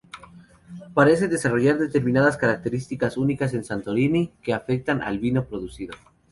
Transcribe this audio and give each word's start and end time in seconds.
Parece 0.95 1.27
desarrollar 1.27 1.77
determinadas 1.77 2.35
características 2.35 3.17
únicas 3.17 3.53
en 3.53 3.63
Santorini, 3.63 4.33
que 4.41 4.55
afectan 4.55 5.03
al 5.03 5.19
vino 5.19 5.45
producido. 5.45 5.93